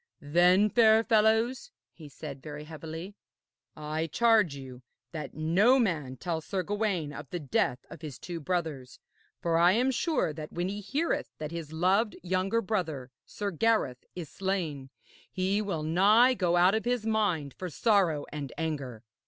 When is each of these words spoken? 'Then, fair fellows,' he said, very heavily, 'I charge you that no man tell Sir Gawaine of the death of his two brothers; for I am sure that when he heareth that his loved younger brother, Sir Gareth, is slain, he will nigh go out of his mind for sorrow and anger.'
'Then, 0.19 0.67
fair 0.67 1.03
fellows,' 1.03 1.69
he 1.93 2.09
said, 2.09 2.41
very 2.41 2.63
heavily, 2.63 3.13
'I 3.75 4.07
charge 4.07 4.55
you 4.55 4.81
that 5.11 5.35
no 5.35 5.77
man 5.77 6.17
tell 6.17 6.41
Sir 6.41 6.63
Gawaine 6.63 7.13
of 7.13 7.29
the 7.29 7.39
death 7.39 7.85
of 7.87 8.01
his 8.01 8.17
two 8.17 8.39
brothers; 8.39 8.97
for 9.43 9.59
I 9.59 9.73
am 9.73 9.91
sure 9.91 10.33
that 10.33 10.51
when 10.51 10.69
he 10.69 10.81
heareth 10.81 11.29
that 11.37 11.51
his 11.51 11.71
loved 11.71 12.15
younger 12.23 12.61
brother, 12.63 13.11
Sir 13.27 13.51
Gareth, 13.51 14.03
is 14.15 14.27
slain, 14.27 14.89
he 15.31 15.61
will 15.61 15.83
nigh 15.83 16.33
go 16.33 16.57
out 16.57 16.73
of 16.73 16.83
his 16.83 17.05
mind 17.05 17.53
for 17.53 17.69
sorrow 17.69 18.25
and 18.31 18.51
anger.' 18.57 19.03